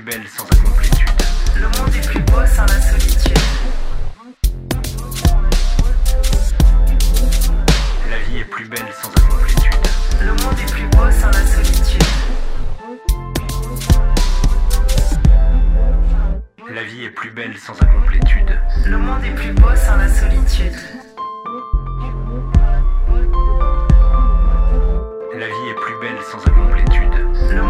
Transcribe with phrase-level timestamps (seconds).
[0.00, 1.08] plus belle sans incomplétude.
[1.56, 3.38] Le monde est plus beau sans la solitude.
[8.08, 9.74] La vie est plus belle sans incomplétude.
[10.22, 12.02] Le monde est plus beau sans la solitude.
[16.74, 18.58] La vie est plus belle sans incomplétude.
[18.86, 20.76] Le monde est plus beau sans la solitude.
[25.34, 27.00] La vie est plus belle sans incomplétude.
[27.50, 27.62] Le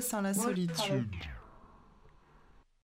[0.00, 1.06] Sans la solitude.